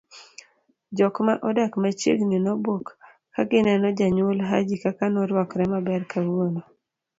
jok 0.97 1.15
ma 1.25 1.33
odak 1.47 1.73
machiegni 1.83 2.37
nobuok 2.45 2.85
kagineno 3.33 3.87
jonyuol 3.97 4.39
Haji 4.49 4.75
kaka 4.83 5.05
noruakre 5.13 5.63
maber 5.71 6.01
kawuono 6.11 6.61